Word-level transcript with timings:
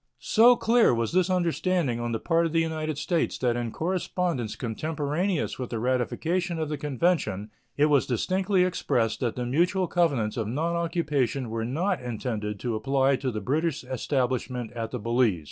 So 0.17 0.55
clear 0.55 0.95
was 0.95 1.11
this 1.13 1.29
understanding 1.29 1.99
on 1.99 2.11
the 2.11 2.17
part 2.17 2.47
of 2.47 2.53
the 2.53 2.59
United 2.59 2.97
States 2.97 3.37
that 3.37 3.55
in 3.55 3.69
correspondence 3.71 4.55
contemporaneous 4.55 5.59
with 5.59 5.69
the 5.69 5.77
ratification 5.77 6.57
of 6.57 6.69
the 6.69 6.77
convention 6.79 7.51
it 7.77 7.85
was 7.85 8.07
distinctly 8.07 8.63
expressed 8.63 9.19
that 9.19 9.35
the 9.35 9.45
mutual 9.45 9.85
covenants 9.85 10.37
of 10.37 10.47
nonoccupation 10.47 11.51
were 11.51 11.65
not 11.65 12.01
intended 12.01 12.59
to 12.61 12.73
apply 12.73 13.15
to 13.17 13.29
the 13.29 13.41
British 13.41 13.83
establishment 13.83 14.71
at 14.71 14.89
the 14.89 14.99
Balize. 14.99 15.39